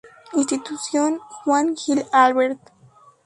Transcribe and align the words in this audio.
Institución 0.33 1.19
Juan 1.29 1.75
Gil 1.77 2.05
Albert. 2.11 2.59